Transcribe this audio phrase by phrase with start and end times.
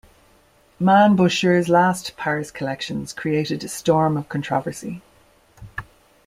[0.81, 5.03] Mainbocher's last Paris collections created a storm of controversy.